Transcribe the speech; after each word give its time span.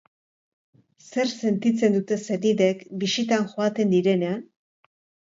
Zer 1.07 1.33
sentitzen 1.43 1.97
dute 1.97 2.17
senideek 2.29 2.81
bisitan 3.05 3.45
joaten 3.53 3.93
direnean? 3.93 4.41